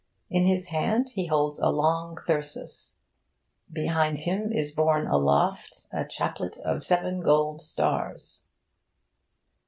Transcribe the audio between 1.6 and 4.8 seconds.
long thyrsus. Behind him is